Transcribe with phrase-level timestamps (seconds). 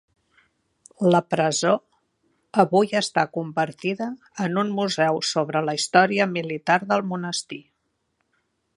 [1.15, 1.73] La presó
[2.63, 4.09] avui està convertida
[4.47, 7.65] en un museu sobre la història militar del monestir.